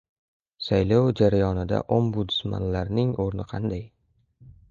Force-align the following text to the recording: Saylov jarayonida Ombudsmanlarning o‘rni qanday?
Saylov 0.67 1.09
jarayonida 1.19 1.81
Ombudsmanlarning 1.97 3.13
o‘rni 3.27 3.49
qanday? 3.55 3.87